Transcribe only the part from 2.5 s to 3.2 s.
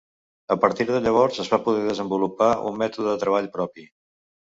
un mètode